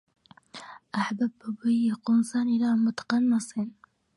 [0.95, 1.31] أحبب
[1.63, 3.53] به قنصا إلى متقنص